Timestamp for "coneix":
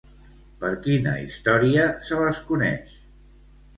2.51-2.97